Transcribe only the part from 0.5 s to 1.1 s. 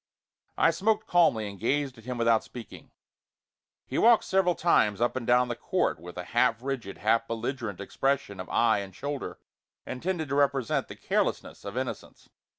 I smoked